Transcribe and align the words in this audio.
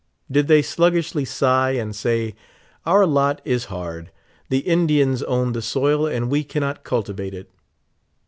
Did 0.31 0.47
they 0.47 0.63
sluggishly 0.63 1.25
sigh, 1.25 1.73
and 1.73 1.95
say: 1.95 2.33
"Our 2.87 3.05
lot 3.05 3.39
is 3.45 3.65
hard; 3.65 4.09
the 4.49 4.57
Indians 4.61 5.21
own 5.21 5.51
the 5.51 5.61
soil, 5.61 6.07
and 6.07 6.27
we 6.27 6.43
cannot 6.43 6.83
cultivate 6.83 7.35
it?" 7.35 7.51